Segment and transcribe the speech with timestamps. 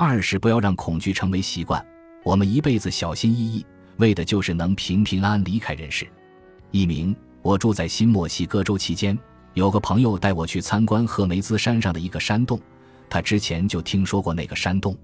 [0.00, 1.84] 二是不要让恐惧成为习惯。
[2.22, 3.66] 我们一辈子小心翼翼，
[3.96, 6.06] 为的就是能平平安安离开人世。
[6.70, 9.18] 一名，我住在新墨西哥州期间，
[9.54, 12.60] 有个朋友带我去参观赫梅兹山上的一个山洞。
[13.10, 14.96] 他之前就听说过那个山洞，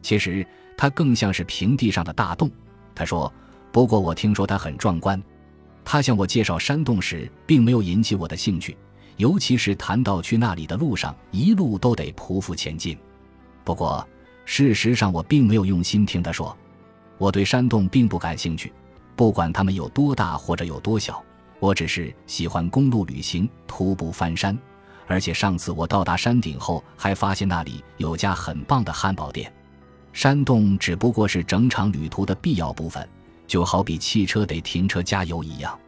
[0.00, 2.50] 其实它更像是平地上的大洞。
[2.94, 3.30] 他说
[3.70, 5.22] ：“不过我听说它很壮观。”
[5.84, 8.74] 他向我介绍山洞时，并没有引起我的兴趣，
[9.18, 12.96] 尤其是谈到去那里的路上，一路都得匍匐前进。
[13.64, 14.06] 不过，
[14.52, 16.54] 事实上我并没有用心听他说。
[17.18, 18.72] 我对山洞并不感兴趣，
[19.14, 21.22] 不管它们有多大或者有多小，
[21.60, 24.58] 我只是喜欢公路旅行、徒步翻山。
[25.06, 29.52] 而且上次我到达山顶后，还发现那里有家很棒的汉堡店。
[30.12, 33.08] 山洞只不过是整场旅途的必要部分，
[33.46, 35.78] 就好比汽车得停车加油一样。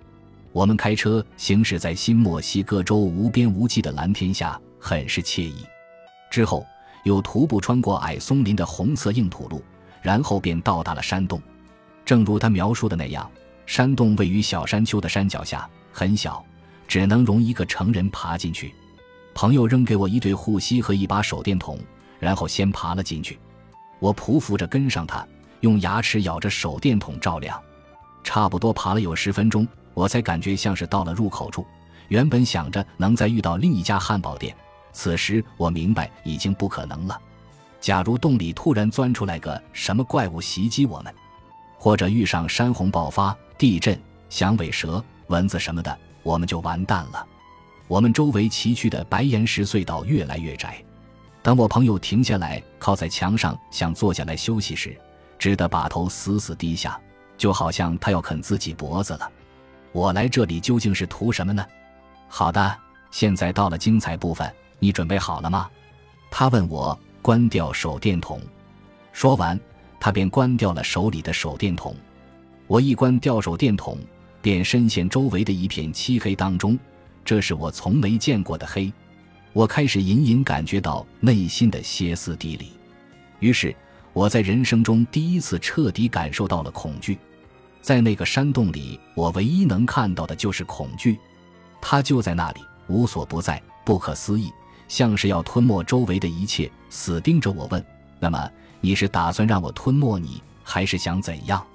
[0.52, 5.66] 我们开车行驶在新墨西哥州无边无际的蓝天下，很是惬意。
[6.30, 6.64] 之后
[7.02, 9.62] 又徒步穿过矮松林的红色硬土路。
[10.02, 11.40] 然后便到达了山洞，
[12.04, 13.30] 正如他描述的那样，
[13.66, 16.44] 山洞位于小山丘的山脚下，很小，
[16.88, 18.74] 只能容一个成人爬进去。
[19.32, 21.78] 朋友扔给我一对护膝和一把手电筒，
[22.18, 23.38] 然后先爬了进去。
[24.00, 25.24] 我匍匐着跟上他，
[25.60, 27.56] 用牙齿咬着手电筒照亮。
[28.24, 29.64] 差不多爬了有十分钟，
[29.94, 31.64] 我才感觉像是到了入口处。
[32.08, 34.52] 原本想着能再遇到另一家汉堡店，
[34.92, 37.18] 此时我明白已经不可能了。
[37.80, 41.12] 假如洞里突然钻出来个什么怪物袭击我们，
[41.76, 47.26] 或者遇上山洪爆发、地震、响尾蛇、蚊子什么的，我们就完蛋了。
[47.88, 50.82] 我们周围崎岖的白岩石隧道越来越窄。
[51.42, 54.96] 等我朋友停下来，靠在墙上想坐下来休息时，
[55.38, 56.98] 只得把头死死低下，
[57.36, 59.28] 就好像他要啃自己脖子了。
[59.90, 61.66] 我来这里究竟是图什么呢？
[62.28, 62.78] 好的，
[63.10, 64.50] 现在到了精彩部分，
[64.82, 65.70] 你准备好了吗？
[66.28, 66.98] 他问我。
[67.22, 68.40] 关掉手电筒，
[69.12, 69.56] 说完，
[70.00, 71.94] 他便关掉了手里的手电筒。
[72.66, 73.96] 我一关掉手电筒，
[74.40, 76.76] 便深陷周围的一片漆黑当中。
[77.24, 78.92] 这是我从没见过的黑。
[79.52, 82.72] 我开始隐隐感觉到内心的歇斯底里。
[83.38, 83.72] 于是，
[84.12, 87.16] 我在人生中第一次彻底感受到了恐惧。
[87.80, 91.20] 在那个山洞里，我唯一能看到的就是恐惧，
[91.80, 94.50] 它就在那里，无所不在，不可思议。
[94.92, 97.82] 像是要吞没周围的一切，死盯着我问
[98.20, 98.50] ：“那么
[98.82, 101.66] 你是打算让我吞没你，还是想怎样？”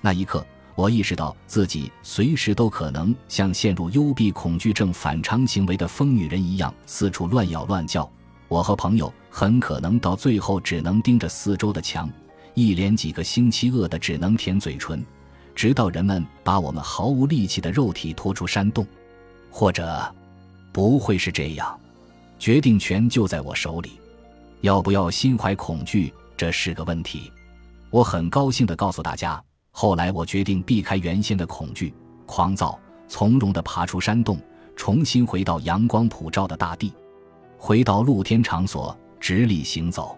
[0.00, 0.42] 那一刻，
[0.74, 8.10] 我意识到自己随时都可能像陷入幽闭恐惧症反常行为的疯女人一样，四处乱咬乱叫。
[8.48, 12.10] 我和朋友很可能到最后只能盯着四周的墙，
[12.54, 15.04] 一连几个星期饿得只能舔嘴唇，
[15.54, 18.86] 直到人们把我们毫无力气的肉体拖出山洞。
[19.50, 20.10] 或者，
[20.72, 21.78] 不会是这样。
[22.44, 23.92] 决定权就在我手里，
[24.60, 27.32] 要不要心怀恐惧，这是个问题。
[27.88, 31.94] 我很高兴地告诉大家，后来我决定避开原先的恐惧、
[32.26, 32.78] 狂躁，
[33.08, 34.38] 从容地爬出山洞，
[34.76, 36.92] 重新回到阳光普照的大地，
[37.56, 40.14] 回到露天场所，直立行走。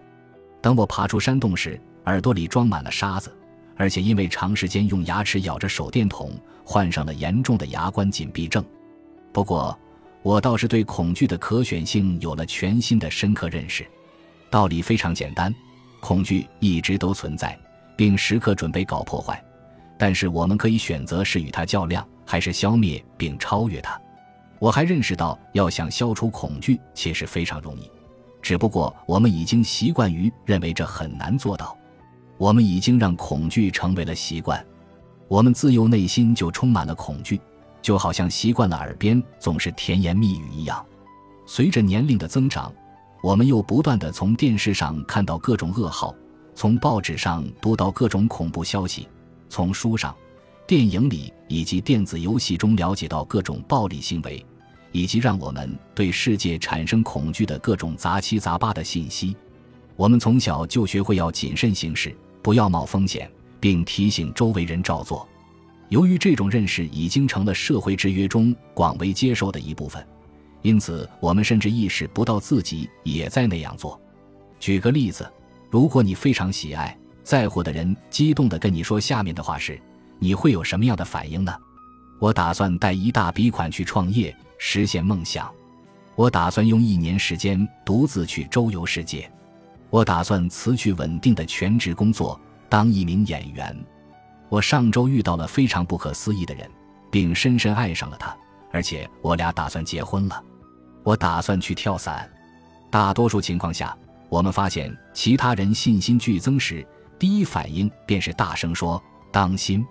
[0.61, 3.33] 等我爬出山洞时，耳朵里装满了沙子，
[3.77, 8.61] 而且因为长时间用牙齿咬着手电筒，患上了严重的牙关紧闭症。
[9.31, 9.79] 不过，
[10.27, 13.87] 我倒是对恐惧的可选性有了全新的深刻认识。
[14.49, 15.55] 道理非常简单，
[16.01, 17.57] 恐惧一直都存在，
[17.95, 19.41] 并时刻准备搞破坏。
[19.97, 23.97] 但是我们可以选择是与它较量，还是消灭并超越它。
[24.59, 27.89] 我还认识到，要想消除恐惧，其实非常容易，
[28.41, 31.73] 只不过我们已经习惯于认为这很难做到。
[32.37, 34.61] 我们已经让恐惧成为了习惯，
[35.29, 37.39] 我们自幼内心就充满了恐惧。
[37.81, 40.85] 就好像习惯了耳边总是甜言蜜语一样，
[41.45, 42.73] 随着年龄的增长，
[43.23, 46.13] 我们又不断的从电视上看到各种噩耗，
[46.53, 49.07] 从报纸上读到各种恐怖消息，
[49.47, 50.15] 从书上、
[50.65, 54.45] 电影里以及电子游戏中了解到各种暴力行为，
[54.91, 59.35] 以及让我们对世界产生恐惧的各种杂七杂八的信息。
[59.95, 65.27] 我们从小就学会要谨慎行事，不要冒风险，并提醒周围人照做。
[65.89, 70.05] 由于这种认识已经成了社会制约中广为接受的一部分，
[70.61, 73.99] 因此我们甚至意识不到自己也在那样做。
[74.59, 75.29] 举个例子，
[75.69, 79.79] 如果你非常喜爱、在乎的人激动地跟你说下面的话时，
[80.19, 81.55] 你会有什么样的反应呢？
[82.19, 85.49] 我打算带一大笔款去创业，实现梦想。
[86.15, 89.31] 我打算用一年时间独自去周游世界。
[89.89, 92.37] 我打算辞去稳定的全职工作，
[92.67, 93.77] 当一名演员。
[94.49, 96.69] 我上周遇到了非常不可思议的人，
[97.11, 98.35] 并深深爱上了他，
[98.71, 100.43] 而且我俩打算结婚了。
[101.03, 102.29] 我打算去跳伞。
[102.89, 103.97] 大多数情况下，
[104.29, 106.85] 我们发现其他人信心剧增时，
[107.19, 109.01] 第一反应便是大声说
[109.31, 109.85] ：“当心！”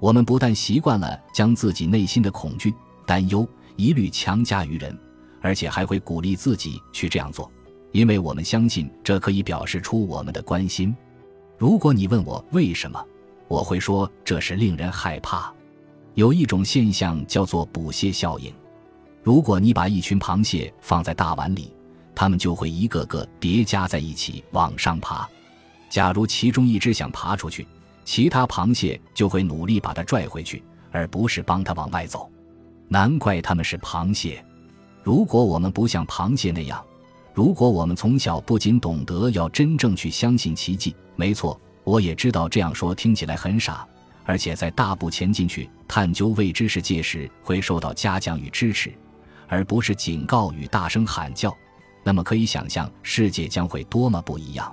[0.00, 2.72] 我们不但习惯了将自己内心的恐惧、
[3.04, 4.96] 担忧、一律强加于人，
[5.40, 7.50] 而且还会鼓励自己去这样做，
[7.90, 10.94] 因为我们相信这可以表示出我们的关心。
[11.56, 13.04] 如果你问我为什么，
[13.48, 15.52] 我会说这是令人害怕。
[16.14, 18.52] 有一种现象叫做捕蟹效应。
[19.22, 21.72] 如果你把一群螃蟹放在大碗里，
[22.14, 25.28] 它们就会一个个叠加在一起往上爬。
[25.88, 27.66] 假如其中一只想爬出去，
[28.04, 32.30] 其他螃蟹就会努力把它拽回去，而不是帮它往外走。
[32.88, 34.44] 难怪它们是螃蟹。
[35.02, 36.84] 如果我们不像螃蟹那样，
[37.32, 41.58] 如果我们从小不仅懂得要真正去相信奇迹，没错，
[41.88, 43.86] 我也知道这样说听起来很傻，
[44.24, 48.92] 而且在大步前进去探究未知世界时会受到嘉奖与支持，
[49.46, 51.56] 而不是警告与大声喊叫，
[52.04, 54.70] 那么可以想象世界将会多么不一样。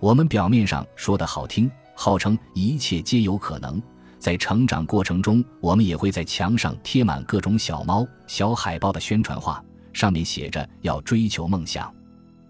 [0.00, 1.70] 我们表面上说的好听。
[1.94, 3.80] 号称一切皆有可能，
[4.18, 9.62] 在成长过程中，我们也会在墙上贴满各种小猫、小海报的宣传画，
[9.92, 11.94] 上面写着要追求梦想。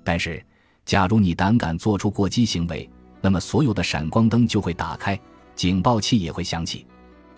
[0.05, 0.41] 但是，
[0.87, 2.89] 假如你胆敢做出过激行为，
[3.21, 5.19] 那么所有的闪光灯就会打开，
[5.55, 6.87] 警报器也会响起。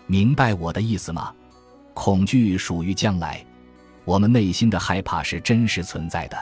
[0.07, 1.33] 明白我的意思吗？
[1.93, 3.45] 恐惧属于将来，
[4.05, 6.37] 我们内心的害怕是真实存在的，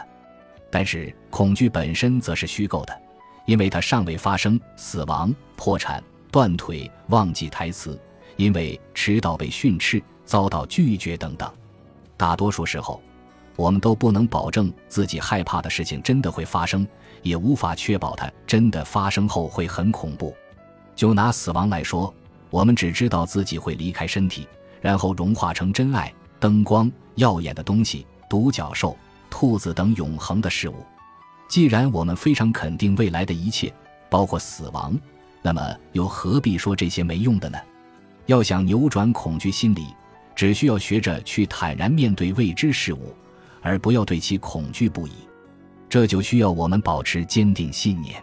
[0.70, 3.02] 但是恐惧本身则是虚构的。
[3.48, 6.02] 因为它尚未发生，死亡、破产、
[6.32, 8.00] 断腿、忘记台词，
[8.38, 11.52] 因为迟到被训斥、遭到拒绝等等。
[12.16, 13.02] 大多数时候，
[13.56, 16.88] 我们都不能保证自己害怕的事情真的会发生，
[17.22, 20.36] 也无法确保它真的发生后会很恐怖。
[20.96, 22.14] 就拿死亡来说，
[22.50, 24.48] 我们只知道自己会离开身体，
[24.82, 28.98] 然后融化成真爱、灯光、耀眼的东西、独角兽、
[29.30, 30.76] 兔子等永恒的事物。
[31.48, 33.74] 既然我们非常肯定未来的一切，
[34.10, 34.98] 包括死亡，
[35.42, 37.58] 那么又何必说这些没用的呢？
[38.28, 39.88] 要想扭转恐惧心理，
[40.36, 43.14] 只需要学着去坦然面对未知事物，
[43.62, 45.12] 而不要对其恐惧不已。
[45.90, 48.22] 这就需要我们保持坚定信念。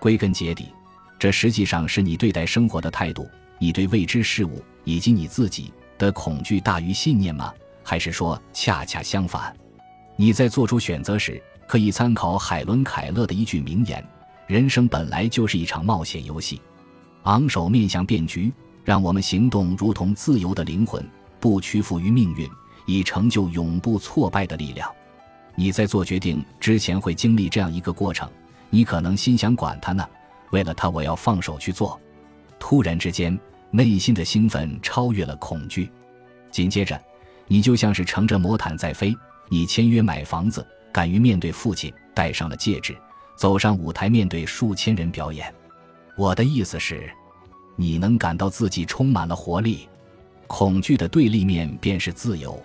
[0.00, 0.68] 归根结底，
[1.18, 3.28] 这实际上是你对待生活的态度。
[3.58, 7.54] 你对未知事物以及你自己的恐惧大于信念吗？
[7.82, 9.54] 还是说恰恰相反？
[10.16, 11.40] 你在做出选择时？
[11.66, 14.06] 可以参考海伦·凯勒的一句名言
[14.46, 16.60] ：“人生本来就是一场冒险游戏，
[17.22, 18.52] 昂首面向变局，
[18.84, 21.02] 让我们行动如同自由的灵魂，
[21.40, 22.46] 不屈服于命运，
[22.86, 24.90] 以成就永不挫败的力量。”
[25.56, 28.28] 你在做决定之前会经历这样一个过程，
[28.70, 30.04] 你可能心想：“管他呢，
[30.50, 32.00] 为了他，我要放手去做。”
[32.58, 33.38] 突然之间，
[33.70, 35.90] 内心的兴奋超越了恐惧，
[36.50, 37.00] 紧接着，
[37.46, 39.14] 你就像是乘着魔毯在飞，
[39.48, 40.66] 你签约买房子。
[40.92, 42.96] 敢于面对父亲，戴上了戒指，
[43.36, 45.52] 走上舞台，面对数千人表演。
[46.16, 47.10] 我的意思是，
[47.76, 49.88] 你能感到自己充满了活力。
[50.46, 52.60] 恐惧的对立面便是自由。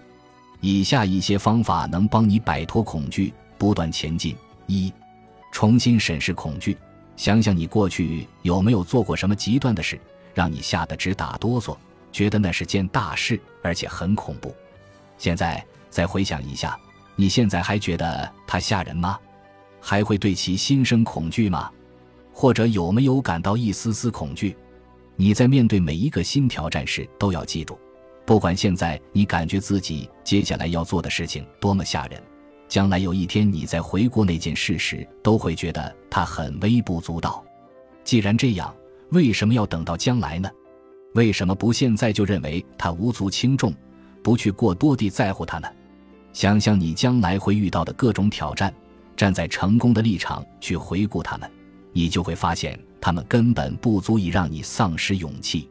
[0.62, 4.36] 以下一些方法能帮你摆脱恐惧，不断前进：
[4.68, 4.92] 一、
[5.52, 6.78] 重新审视恐惧，
[7.16, 10.00] 想想你过去有没有做过什么极端的事，
[10.34, 11.76] 让你吓得直打哆嗦，
[12.12, 14.54] 觉得那是件大事，而且很恐怖。
[15.18, 16.78] 现在再回想一下。
[17.16, 19.20] 你现在还觉得它吓人吗？
[19.82, 21.70] 还会对其心生恐惧吗？
[22.32, 24.56] 或者有没有感到一丝丝恐惧？
[25.18, 27.78] 你在面对每一个新挑战时，都要记住，
[28.30, 32.22] 不管现在你感觉自己接下来要做的事情多么吓人，
[32.68, 37.44] 将来有一天你在回顾那件事时，都会觉得它很微不足道。
[38.04, 38.72] 既然这样，
[39.10, 40.48] 为什么要等到将来呢？
[41.16, 43.74] 为什么不现在就认为它无足轻重，
[44.22, 45.68] 不去过多地在乎它呢？
[46.32, 48.72] 想想你将来会遇到的各种挑战，
[49.18, 51.50] 站在成功的立场去回顾它们，
[51.94, 55.68] 你就会发现它们根本不足以让你丧失勇气。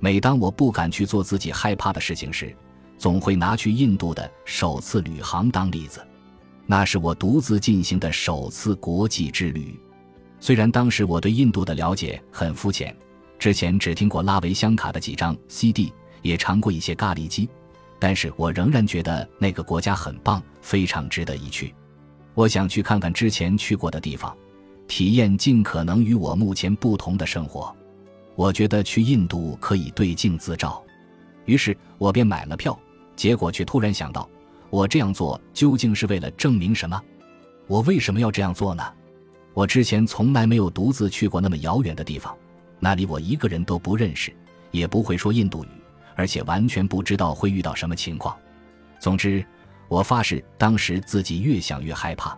[0.00, 2.56] 每当我不敢去做自己害怕的事情时，
[2.96, 6.04] 总会拿去印度的首次旅行当例子。
[6.66, 9.78] 那是我独自进行的首次国际之旅。
[10.40, 12.96] 虽然当时我对印度的了解很肤浅，
[13.38, 15.92] 之前只听过拉维香卡的几张 CD，
[16.22, 17.48] 也尝过一些咖喱鸡。
[17.98, 21.74] 但是我仍然觉得那个国家很棒，非常值得一去。
[22.32, 24.34] 我想去看看之前去过的地方，
[24.88, 27.76] 体验尽可能与我目前不同的生活。
[28.40, 30.82] 我觉得去印度可以对镜自照，
[31.44, 32.74] 于是我便买了票。
[33.14, 34.26] 结果却突然想到，
[34.70, 36.98] 我这样做究竟是为了证明什么？
[37.66, 38.82] 我为什么要这样做呢？
[39.52, 42.34] 我之前从来没有独自去过那么遥远的地方，
[42.78, 44.34] 那里我一个人都不认识，
[44.70, 45.68] 也不会说印度语。
[46.16, 48.34] 而且完全不知道会遇到什么情况。
[48.98, 49.44] 总之，
[49.86, 52.34] 我发誓，当时自己越想越害怕，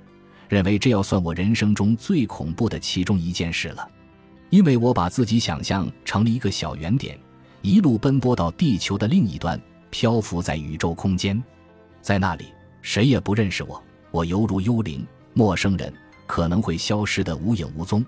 [0.48, 3.88] 认为这要算我人生中最恐怖的其中一件事了，
[4.52, 7.18] 因为我把自己想象成了一个小圆点，
[7.62, 11.42] 一路奔波到地球的另一端，漂浮在宇宙空间，
[12.02, 15.90] 在那里谁也不认识我，我犹如幽灵、陌生人，
[16.26, 18.04] 可能会消失得无影无踪。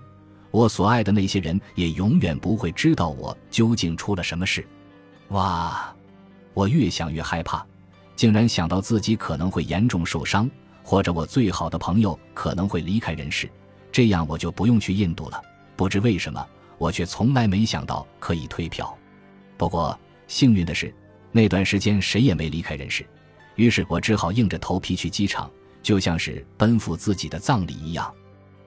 [0.51, 4.63] 我所爱的那些人也永远不会知道我究竟出了什么事。
[5.29, 5.91] 哇！
[6.53, 7.65] 我越想越害怕，
[8.15, 10.47] 竟然想到自己可能会严重受伤。
[10.83, 13.49] 或者我最好的朋友可能会离开人世，
[13.91, 15.41] 这样我就不用去印度了。
[15.75, 16.45] 不知为什么，
[16.77, 18.95] 我却从来没想到可以退票。
[19.57, 20.93] 不过幸运的是，
[21.31, 23.05] 那段时间谁也没离开人世，
[23.55, 25.49] 于是我只好硬着头皮去机场，
[25.81, 28.13] 就像是奔赴自己的葬礼一样。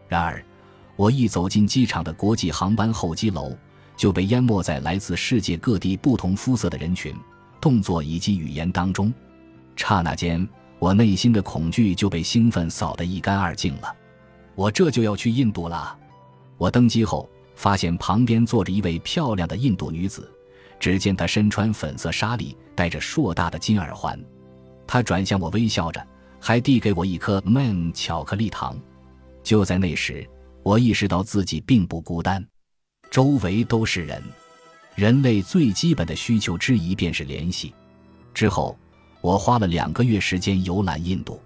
[0.09, 0.45] 然而，
[0.97, 3.57] 我一走进机场的国际航班候机楼，
[3.97, 7.15] 就被淹没在来自世界各地不同肤色的人群、
[7.61, 9.13] 动作以及语言当中。
[9.77, 10.49] 刹那间。
[10.81, 13.93] 我内心的恐惧就被兴奋扫得一干二净了。
[14.55, 15.98] 我这就要去印度了。
[16.59, 20.31] 我登机后发现旁边坐着一位漂亮的印度女子，
[20.79, 24.23] 只见她身穿粉色纱丽，戴着硕大的金耳环。
[24.87, 26.07] 她转向我微笑着，
[26.39, 28.79] 还递给我一颗 man 巧克力糖。
[29.43, 30.29] 就在那时，
[30.63, 32.47] 我意识到自己并不孤单，
[33.11, 34.23] 周围都是人。
[34.95, 37.73] 人类最基本的需求之一便是联系。
[38.35, 38.79] 之后。
[39.21, 41.43] 我花了两个月时间游览印度，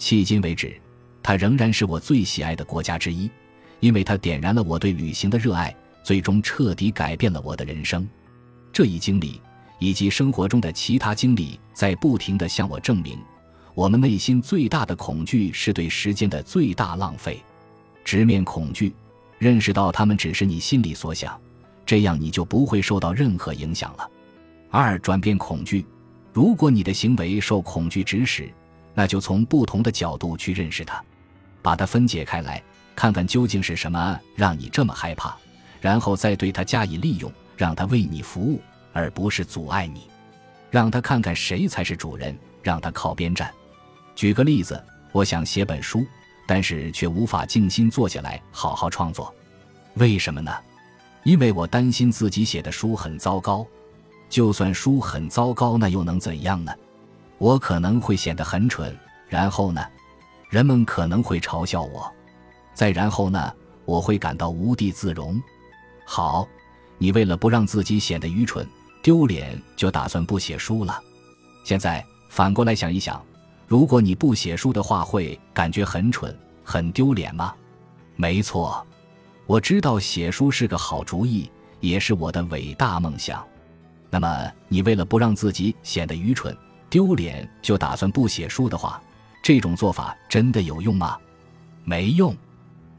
[0.00, 0.74] 迄今为止，
[1.22, 3.30] 它仍然是我最喜爱的国家之一，
[3.84, 8.08] 因为它点燃了我对旅行的热爱，最终彻底改变了我的人生。
[8.72, 9.42] 这一经历
[9.78, 13.18] 以及生活中的其他经历，在不停地向我证明，
[13.74, 17.42] 我们内心最大的恐惧是对时间的最大浪费。
[18.06, 18.90] 直面恐惧，
[19.38, 21.38] 认识到他们只是你心里所想，
[21.84, 24.10] 这样你就不会受到任何影响了。
[24.70, 25.84] 二、转变恐惧。
[26.32, 28.50] 如果你的行为受恐惧指使，
[28.94, 31.04] 那就从不同的角度去认识它，
[31.60, 32.62] 把它分解开来，
[32.94, 35.36] 看看究竟是什么让你这么害怕，
[35.80, 38.60] 然后再对他加以利用，让他为你服务，
[38.92, 40.08] 而不是阻碍你。
[40.70, 43.52] 让他看看谁才是主人，让他靠边站。
[44.14, 44.82] 举个例子，
[45.12, 46.04] 我想写本书，
[46.46, 49.32] 但是却无法静心坐下来好好创作，
[49.94, 50.52] 为什么呢？
[51.22, 53.66] 因为我担心自己写的书很糟糕。
[54.28, 56.72] 就算书很糟糕，那又能怎样呢？
[57.38, 58.96] 我可能会显得很蠢，
[59.28, 59.84] 然后呢，
[60.50, 62.12] 人们可能会嘲笑我，
[62.74, 63.52] 再然后呢，
[63.84, 65.40] 我会感到无地自容。
[66.04, 66.46] 好，
[66.98, 68.68] 你为了不让自己显得愚蠢、
[69.02, 71.00] 丢脸，就打算不写书了。
[71.64, 73.24] 现在反过来想一想，
[73.66, 77.54] 如果你不写书的话，会感觉很蠢、很丢脸吗？
[78.16, 78.86] 没错，
[79.46, 81.50] 我知道写书是个好主意，
[81.80, 83.46] 也是我的伟大梦想。
[84.10, 86.56] 那么，你为了不让自己显得愚蠢、
[86.90, 89.02] 丢脸，就打算不写书的话，
[89.42, 91.18] 这种做法真的有用吗？
[91.82, 92.36] 没用。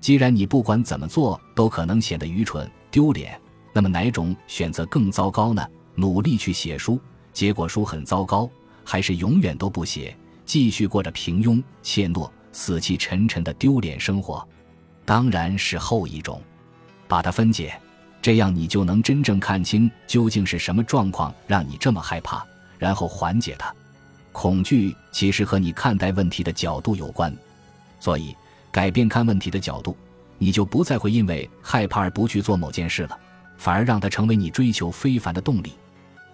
[0.05, 3.41] 既然你不管怎么做都可能显得愚蠢、丢脸，
[3.73, 5.67] 那么哪种选择更糟糕呢？
[5.95, 6.99] 努力去写书，
[7.33, 8.47] 结果书很糟糕，
[8.83, 14.47] 还是永远都不写，继续过着平庸、怯懦、死气沉沉的丢脸生活？
[15.05, 16.39] 当然是后一种。
[17.07, 17.73] 把它分解。
[18.21, 22.45] 这样你就能真正看清究竟是什么状况让你这么害怕，
[22.77, 23.73] 然后缓解它。
[24.31, 27.35] 恐惧其实和你看待问题的角度有关，
[27.99, 28.35] 所以
[28.75, 29.95] 改变看问题的角度，
[30.37, 33.17] 你就不再会因为害怕而不去做某件事了，
[33.55, 35.71] 反而让它成为你追求非凡的动力。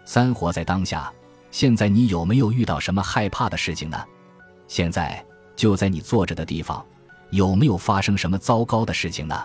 [0.05, 1.13] 三活在当下，
[1.51, 4.03] 现在你有没有遇到什么害怕的事情呢？
[4.67, 5.23] 现在
[5.55, 6.83] 就在你坐着的地方，
[7.29, 9.39] 有没有发生什么糟糕的事情呢？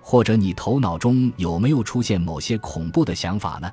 [0.00, 3.70] 或者你头脑中有没有出现某些恐怖的想法呢？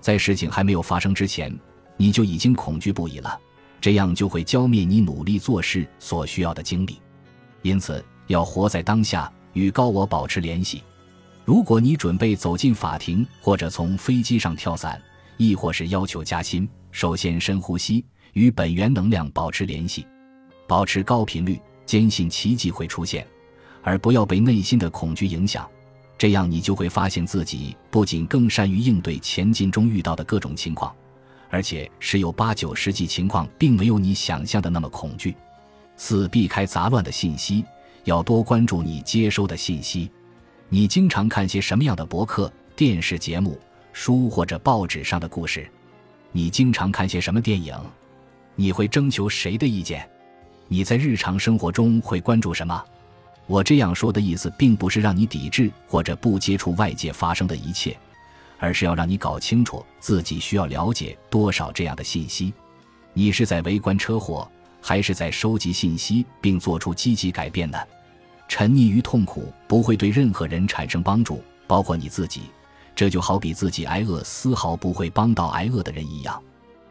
[0.00, 1.56] 在事情还没有发生之前，
[1.96, 3.38] 你就已经恐惧不已了，
[3.80, 7.00] 这样就会浇灭你努力做事所需要的精力。
[7.62, 10.82] 因此，要活在当下，与高我保持联系。
[11.44, 15.00] 如果你准备走进法庭，或者从飞机上跳伞，
[15.36, 20.06] 亦或是要求加薪，首先深呼吸，与本源能量保持联系，
[20.66, 23.26] 保持高频率，坚信奇迹会出现。
[23.82, 25.68] 而不要被内心的恐惧影响，
[26.16, 30.94] 这样你就会发现自己不仅更善于应对前进中遇到的各种情况，
[31.50, 35.34] 而且十有八九实际情况并没有你想象的那么恐惧。
[36.04, 37.64] 四、避开杂乱的信息，
[38.02, 40.10] 要多关注你接收的信息。
[40.68, 43.56] 你经常看些什么样的博客、电视节目、
[43.92, 45.64] 书或者报纸上的故事？
[46.32, 47.72] 你经常看些什么电影？
[48.56, 50.04] 你会征求谁的意见？
[50.66, 52.84] 你在日常生活中会关注什么？
[53.46, 57.96] 我这样说的意思，并不是让你抵制或者不接触外界发生的一切，
[58.58, 62.52] 而是要让你搞清楚自己需要了解多少这样的信息。
[63.12, 64.50] 你是在围观车祸，
[64.82, 67.78] 还是在收集信息并做出积极改变呢？
[68.48, 72.42] 沉溺于痛苦不会对任何人产生帮助，包括你自己。
[72.94, 76.42] 这就好比自己挨饿，丝毫不会帮到挨饿的人一样。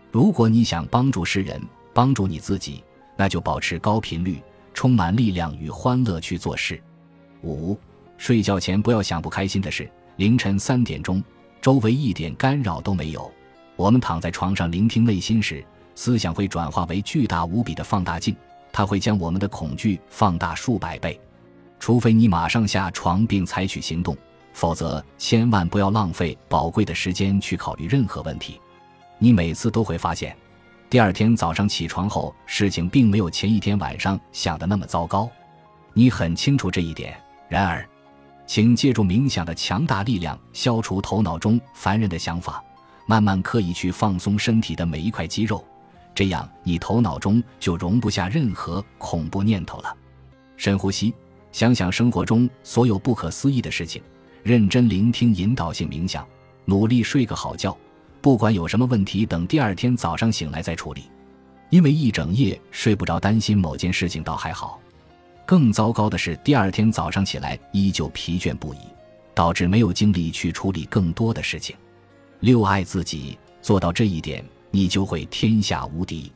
[0.10, 1.62] 如果你想帮助世人，
[1.94, 2.84] 帮助你自己，
[3.16, 4.42] 那就保持高频率，
[4.74, 6.82] 充满力量与欢乐去做事。
[7.44, 7.78] 五，
[8.18, 9.88] 睡觉前不要想不开心的事。
[10.16, 11.24] 凌晨三点钟，
[11.62, 13.32] 周围一点干扰都没有，
[13.76, 15.64] 我们躺在床上聆听内心时，
[15.96, 18.36] 思想会转化为巨大无比的放大镜，
[18.72, 21.20] 它会将我们的恐惧放大数百倍。
[21.80, 24.16] 除非你马上下床并采取行动，
[24.54, 28.60] 否则千万不要浪费宝贵的时间去考虑任何问题。
[29.18, 30.36] 你每次都会发现，
[30.90, 35.30] 第二天早上起床后，事情并没有前一天晚上想的那么糟糕。
[35.94, 37.16] 你很清楚这一点。
[37.50, 37.88] 然而，
[38.46, 42.64] 请借助冥想的强大力量，消除头脑中烦人的想法，
[43.06, 45.64] 慢慢刻意去放松身体的每一块肌肉，
[46.14, 49.96] 这样你头脑中就容不下任何恐怖念头了。
[50.58, 51.14] 深呼吸。
[51.52, 54.02] 想想生活中所有不可思议的事情，
[54.42, 56.26] 认真聆听引导性冥想，
[56.64, 57.78] 努力睡个好觉。
[58.22, 61.10] 不管有什么问题，等第二天早上醒来再处理。
[61.70, 64.80] 因为一整夜睡不着，担心某件事情倒还好。
[65.46, 68.78] 更糟糕的是，第二天早上起来依旧疲倦不已，
[69.34, 71.76] 导致没有精力去处理更多的事情。
[72.40, 74.42] 六爱自己，做到这一点，
[74.72, 76.32] 你就会天下无敌。